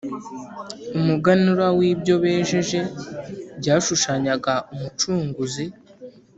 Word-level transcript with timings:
umuganura 0.97 1.65
w’ibyo 1.77 2.15
bejeje, 2.23 2.79
byashushanyaga 3.59 4.53
Umucunguzi. 4.73 5.65